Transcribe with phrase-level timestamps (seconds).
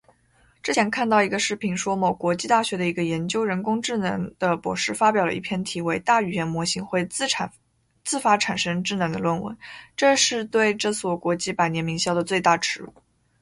[0.63, 7.27] 之前看到一个视频说某国际大学一个研究人工智能的博士发表了一篇题为:大语言模型会自
[8.19, 9.55] 发产生智能的论文，
[9.95, 12.91] 这是对这所国际百年名校的最大侮辱